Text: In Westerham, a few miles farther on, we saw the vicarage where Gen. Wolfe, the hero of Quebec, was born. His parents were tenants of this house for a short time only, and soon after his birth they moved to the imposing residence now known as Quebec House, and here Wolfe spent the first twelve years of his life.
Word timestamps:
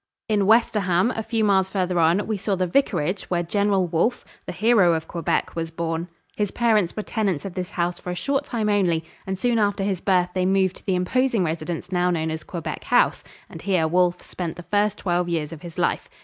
In 0.27 0.47
Westerham, 0.47 1.11
a 1.11 1.21
few 1.21 1.43
miles 1.43 1.69
farther 1.69 1.99
on, 1.99 2.25
we 2.25 2.35
saw 2.35 2.55
the 2.55 2.65
vicarage 2.65 3.25
where 3.25 3.43
Gen. 3.43 3.69
Wolfe, 3.69 4.25
the 4.47 4.51
hero 4.51 4.93
of 4.93 5.07
Quebec, 5.07 5.55
was 5.55 5.69
born. 5.69 6.07
His 6.35 6.49
parents 6.49 6.95
were 6.95 7.03
tenants 7.03 7.45
of 7.45 7.53
this 7.53 7.69
house 7.69 7.99
for 7.99 8.09
a 8.09 8.15
short 8.15 8.45
time 8.45 8.67
only, 8.67 9.03
and 9.27 9.37
soon 9.37 9.59
after 9.59 9.83
his 9.83 10.01
birth 10.01 10.31
they 10.33 10.47
moved 10.47 10.77
to 10.77 10.85
the 10.87 10.95
imposing 10.95 11.43
residence 11.43 11.91
now 11.91 12.09
known 12.09 12.31
as 12.31 12.43
Quebec 12.43 12.85
House, 12.85 13.23
and 13.47 13.61
here 13.61 13.87
Wolfe 13.87 14.23
spent 14.23 14.55
the 14.55 14.63
first 14.63 14.97
twelve 14.97 15.29
years 15.29 15.53
of 15.53 15.61
his 15.61 15.77
life. 15.77 16.09